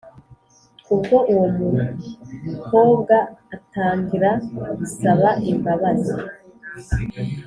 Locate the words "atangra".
3.55-4.31